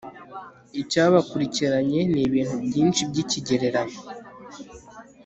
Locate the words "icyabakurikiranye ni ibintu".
0.81-2.55